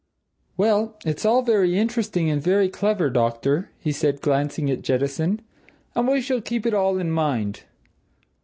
[0.57, 5.43] "Well it's all very interesting and very clever, doctor," he said, glancing at Jettison.
[5.93, 7.65] "And we shall keep it all in mind.